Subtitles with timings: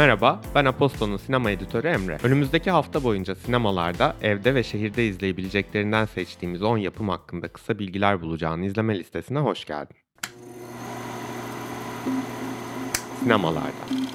[0.00, 2.18] Merhaba, ben Aposto'nun sinema editörü Emre.
[2.22, 8.62] Önümüzdeki hafta boyunca sinemalarda, evde ve şehirde izleyebileceklerinden seçtiğimiz 10 yapım hakkında kısa bilgiler bulacağın
[8.62, 9.96] izleme listesine hoş geldin.
[13.20, 14.09] Sinemalarda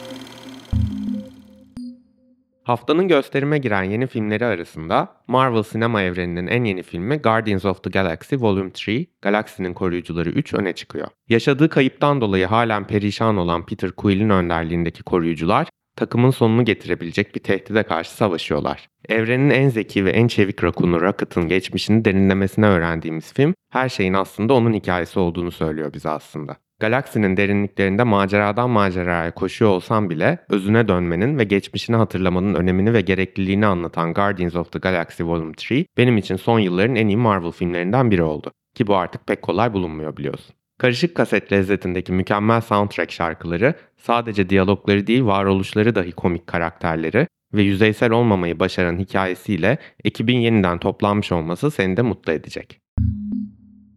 [2.66, 7.90] Haftanın gösterime giren yeni filmleri arasında Marvel sinema evreninin en yeni filmi Guardians of the
[7.90, 8.90] Galaxy Volume 3,
[9.22, 11.08] Galaksinin Koruyucuları 3 öne çıkıyor.
[11.30, 17.84] Yaşadığı kayıptan dolayı halen perişan olan Peter Quill'in önderliğindeki koruyucular takımın sonunu getirebilecek bir tehdide
[17.84, 18.88] karşı savaşıyorlar.
[19.10, 24.54] Evrenin en zeki ve en çevik rakunu Rocket'ın geçmişini derinlemesine öğrendiğimiz film her şeyin aslında
[24.54, 26.58] onun hikayesi olduğunu söylüyor bize aslında.
[26.80, 33.66] Galaksinin derinliklerinde maceradan maceraya koşuyor olsam bile özüne dönmenin ve geçmişini hatırlamanın önemini ve gerekliliğini
[33.66, 38.12] anlatan Guardians of the Galaxy Volume 3 benim için son yılların en iyi Marvel filmlerinden
[38.12, 38.52] biri oldu.
[38.76, 40.56] Ki bu artık pek kolay bulunmuyor biliyorsun.
[40.80, 48.12] Karışık kaset lezzetindeki mükemmel soundtrack şarkıları sadece diyalogları değil varoluşları dahi komik karakterleri ve yüzeysel
[48.12, 52.80] olmamayı başaran hikayesiyle ekibin yeniden toplanmış olması seni de mutlu edecek.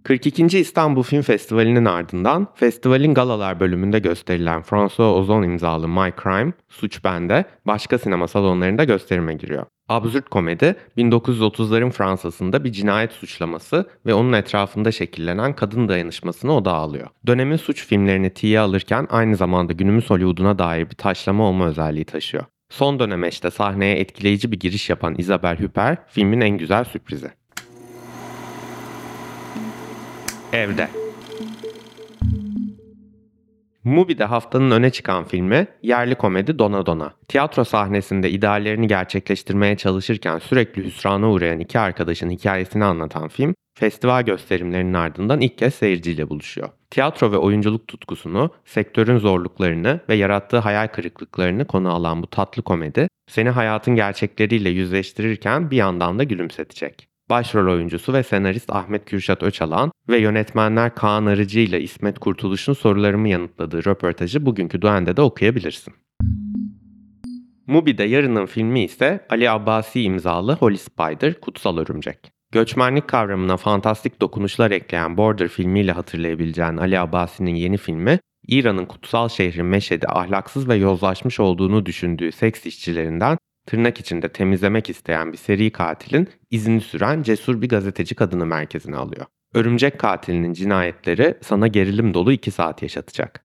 [0.05, 0.59] 42.
[0.59, 7.45] İstanbul Film Festivali'nin ardından festivalin galalar bölümünde gösterilen François Ozon imzalı My Crime, Suç Bende
[7.67, 9.67] başka sinema salonlarında gösterime giriyor.
[9.89, 17.09] Absürt komedi 1930'ların Fransa'sında bir cinayet suçlaması ve onun etrafında şekillenen kadın dayanışmasını odağa alıyor.
[17.27, 22.45] Dönemin suç filmlerini tiye alırken aynı zamanda günümüz Hollywood'una dair bir taşlama olma özelliği taşıyor.
[22.71, 27.31] Son dönemeçte sahneye etkileyici bir giriş yapan Isabel Huppert filmin en güzel sürprizi.
[30.53, 30.89] Evde
[33.85, 37.13] Mubi'de haftanın öne çıkan filmi yerli komedi Dona Dona.
[37.29, 44.95] Tiyatro sahnesinde ideallerini gerçekleştirmeye çalışırken sürekli hüsrana uğrayan iki arkadaşın hikayesini anlatan film, festival gösterimlerinin
[44.95, 46.69] ardından ilk kez seyirciyle buluşuyor.
[46.91, 53.09] Tiyatro ve oyunculuk tutkusunu, sektörün zorluklarını ve yarattığı hayal kırıklıklarını konu alan bu tatlı komedi,
[53.31, 57.09] seni hayatın gerçekleriyle yüzleştirirken bir yandan da gülümsetecek.
[57.31, 63.29] Başrol oyuncusu ve senarist Ahmet Kürşat Öçalan ve yönetmenler Kaan Arıcı ile İsmet Kurtuluş'un sorularımı
[63.29, 65.95] yanıtladığı röportajı bugünkü Duen'de de okuyabilirsin.
[67.67, 72.19] Mubi'de yarının filmi ise Ali Abbasi imzalı Holy Spider Kutsal Örümcek.
[72.53, 79.63] Göçmenlik kavramına fantastik dokunuşlar ekleyen Border filmiyle hatırlayabileceğin Ali Abbasi'nin yeni filmi, İran'ın kutsal şehri
[79.63, 86.29] Meşed'i ahlaksız ve yozlaşmış olduğunu düşündüğü seks işçilerinden tırnak içinde temizlemek isteyen bir seri katilin
[86.51, 89.27] izini süren cesur bir gazeteci kadını merkezine alıyor.
[89.55, 93.45] Örümcek katilinin cinayetleri sana gerilim dolu 2 saat yaşatacak.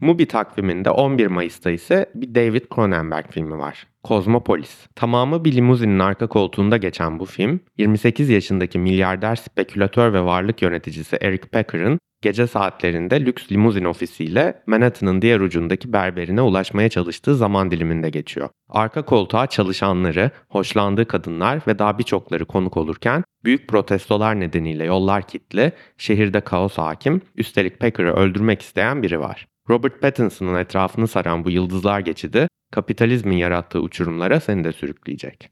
[0.00, 3.86] Mubi takviminde 11 Mayıs'ta ise bir David Cronenberg filmi var.
[4.02, 4.86] Kozmopolis.
[4.94, 11.16] Tamamı bir limuzinin arka koltuğunda geçen bu film, 28 yaşındaki milyarder spekülatör ve varlık yöneticisi
[11.20, 18.10] Eric Packer'ın gece saatlerinde lüks limuzin ofisiyle Manhattan'ın diğer ucundaki berberine ulaşmaya çalıştığı zaman diliminde
[18.10, 18.48] geçiyor.
[18.68, 25.72] Arka koltuğa çalışanları, hoşlandığı kadınlar ve daha birçokları konuk olurken büyük protestolar nedeniyle yollar kilitli,
[25.98, 29.46] şehirde kaos hakim, üstelik Packer'ı öldürmek isteyen biri var.
[29.70, 35.50] Robert Pattinson'ın etrafını saran bu yıldızlar geçidi kapitalizmin yarattığı uçurumlara seni de sürükleyecek.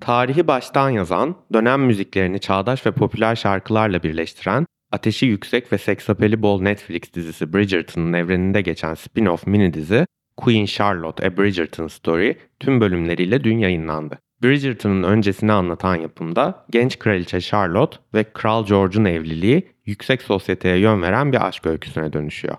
[0.00, 6.62] Tarihi baştan yazan, dönem müziklerini çağdaş ve popüler şarkılarla birleştiren, ateşi yüksek ve seksapeli bol
[6.62, 10.06] Netflix dizisi Bridgerton'ın evreninde geçen spin-off mini dizi
[10.36, 14.18] Queen Charlotte A Bridgerton Story tüm bölümleriyle dün yayınlandı.
[14.42, 21.32] Bridgerton'ın öncesini anlatan yapımda genç kraliçe Charlotte ve Kral George'un evliliği yüksek sosyeteye yön veren
[21.32, 22.56] bir aşk öyküsüne dönüşüyor.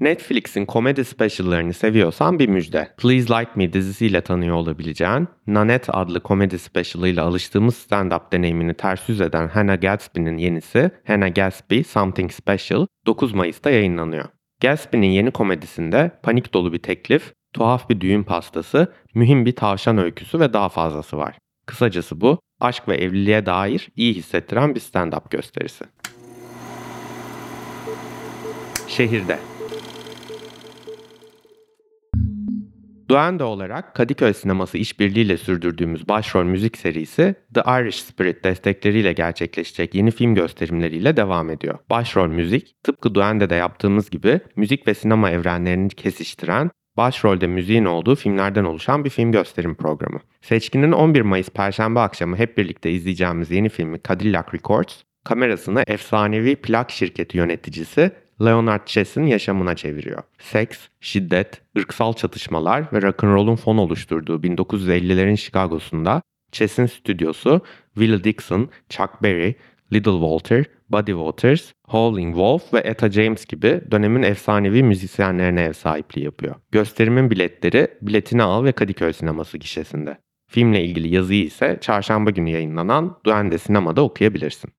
[0.00, 2.88] Netflix'in komedi speciallarını seviyorsan bir müjde.
[2.96, 9.20] Please Like Me dizisiyle tanıyor olabileceğin, Nanette adlı komedi specialıyla alıştığımız stand-up deneyimini ters yüz
[9.20, 14.24] eden Hannah Gatsby'nin yenisi Hannah Gatsby Something Special 9 Mayıs'ta yayınlanıyor.
[14.62, 20.40] Gatsby'nin yeni komedisinde panik dolu bir teklif, tuhaf bir düğün pastası, mühim bir tavşan öyküsü
[20.40, 21.38] ve daha fazlası var.
[21.66, 25.84] Kısacası bu, aşk ve evliliğe dair iyi hissettiren bir stand-up gösterisi.
[28.88, 29.38] Şehirde
[33.08, 40.10] Duende olarak Kadıköy Sineması işbirliğiyle sürdürdüğümüz başrol müzik serisi The Irish Spirit destekleriyle gerçekleşecek yeni
[40.10, 41.78] film gösterimleriyle devam ediyor.
[41.90, 48.64] Başrol müzik tıpkı Duende'de yaptığımız gibi müzik ve sinema evrenlerini kesiştiren başrolde müziğin olduğu filmlerden
[48.64, 50.20] oluşan bir film gösterim programı.
[50.40, 54.94] Seçkinin 11 Mayıs Perşembe akşamı hep birlikte izleyeceğimiz yeni filmi Cadillac Records,
[55.24, 58.12] kamerasını efsanevi plak şirketi yöneticisi
[58.44, 60.22] Leonard Chess'in yaşamına çeviriyor.
[60.38, 67.60] Seks, şiddet, ırksal çatışmalar ve rock'n'roll'un fon oluşturduğu 1950'lerin Chicago'sunda Chess'in stüdyosu
[67.94, 69.54] Willie Dixon, Chuck Berry,
[69.92, 76.24] Little Walter, Buddy Waters, Howling Wolf ve Etta James gibi dönemin efsanevi müzisyenlerine ev sahipliği
[76.24, 76.54] yapıyor.
[76.72, 80.18] Gösterimin biletleri Biletini Al ve Kadıköy Sineması gişesinde.
[80.50, 84.70] Filmle ilgili yazıyı ise çarşamba günü yayınlanan Duende Sinema'da okuyabilirsin.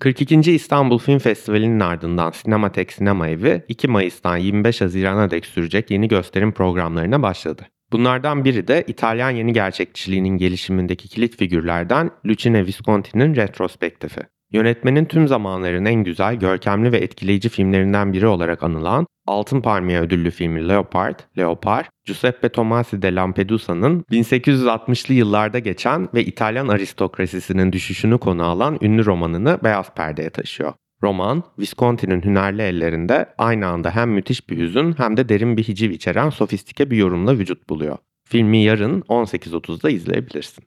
[0.00, 0.52] 42.
[0.52, 6.52] İstanbul Film Festivali'nin ardından Sinematek Sinema Evi 2 Mayıs'tan 25 Haziran'a dek sürecek yeni gösterim
[6.52, 7.66] programlarına başladı.
[7.92, 14.20] Bunlardan biri de İtalyan yeni gerçekçiliğinin gelişimindeki kilit figürlerden Lucine Visconti'nin retrospektifi.
[14.52, 20.30] Yönetmenin tüm zamanların en güzel, görkemli ve etkileyici filmlerinden biri olarak anılan Altın Palmiye ödüllü
[20.30, 28.44] filmi Leopard, Leopard, Giuseppe Tomasi de Lampedusa'nın 1860'lı yıllarda geçen ve İtalyan aristokrasisinin düşüşünü konu
[28.44, 30.72] alan ünlü romanını beyaz perdeye taşıyor.
[31.02, 35.90] Roman, Visconti'nin hünerli ellerinde aynı anda hem müthiş bir hüzün hem de derin bir hiciv
[35.90, 37.98] içeren sofistike bir yorumla vücut buluyor.
[38.28, 40.64] Filmi yarın 18.30'da izleyebilirsin.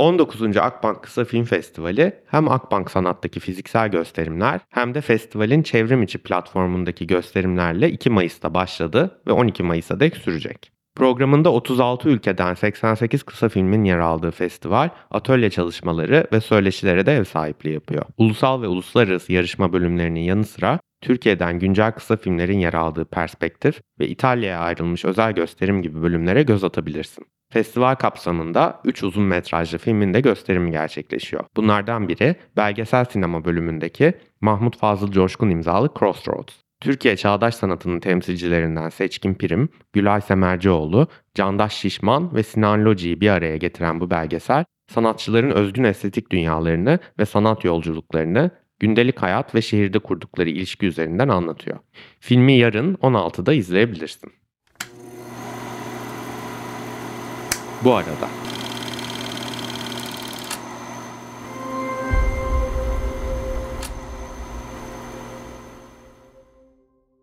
[0.00, 0.56] 19.
[0.56, 7.06] Akbank Kısa Film Festivali hem Akbank Sanat'taki fiziksel gösterimler hem de festivalin çevrim içi platformundaki
[7.06, 10.72] gösterimlerle 2 Mayıs'ta başladı ve 12 Mayıs'a dek sürecek.
[10.96, 17.24] Programında 36 ülkeden 88 kısa filmin yer aldığı festival, atölye çalışmaları ve söyleşilere de ev
[17.24, 18.04] sahipliği yapıyor.
[18.18, 24.08] Ulusal ve uluslararası yarışma bölümlerinin yanı sıra Türkiye'den güncel kısa filmlerin yer aldığı perspektif ve
[24.08, 27.24] İtalya'ya ayrılmış özel gösterim gibi bölümlere göz atabilirsin.
[27.52, 31.44] Festival kapsamında 3 uzun metrajlı filmin de gösterimi gerçekleşiyor.
[31.56, 36.54] Bunlardan biri belgesel sinema bölümündeki Mahmut Fazıl Coşkun imzalı Crossroads.
[36.80, 43.56] Türkiye çağdaş sanatının temsilcilerinden Seçkin Pirim, Gülay Semercioğlu, Candaş Şişman ve Sinan Loci'yi bir araya
[43.56, 48.50] getiren bu belgesel, sanatçıların özgün estetik dünyalarını ve sanat yolculuklarını
[48.80, 51.78] gündelik hayat ve şehirde kurdukları ilişki üzerinden anlatıyor.
[52.20, 54.32] Filmi yarın 16'da izleyebilirsin.
[57.84, 58.28] Bu arada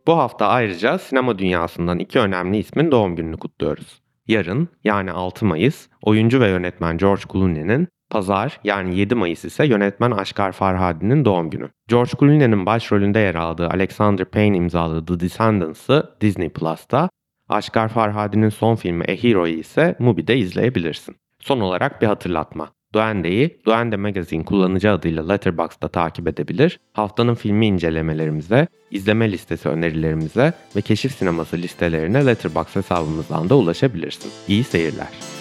[0.07, 4.01] Bu hafta ayrıca sinema dünyasından iki önemli ismin doğum gününü kutluyoruz.
[4.27, 10.11] Yarın yani 6 Mayıs oyuncu ve yönetmen George Clooney'nin, pazar yani 7 Mayıs ise yönetmen
[10.11, 11.69] Aşkar Farhadi'nin doğum günü.
[11.87, 17.09] George Clooney'nin başrolünde yer aldığı Alexander Payne imzalı The Descendants'ı Disney Plus'ta,
[17.49, 21.15] Aşkar Farhadi'nin son filmi A Hero'yu ise Mubi'de izleyebilirsin.
[21.39, 22.69] Son olarak bir hatırlatma.
[22.93, 30.81] Duende'yi Duende Magazine kullanıcı adıyla Letterboxd'da takip edebilir, haftanın filmi incelemelerimize, izleme listesi önerilerimize ve
[30.81, 34.31] keşif sineması listelerine Letterboxd hesabımızdan da ulaşabilirsin.
[34.47, 35.36] İyi seyirler.